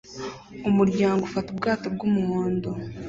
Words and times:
umuryango 0.69 1.21
ufata 1.27 1.47
ubwato 1.53 1.85
bwumuhondo 1.95 2.69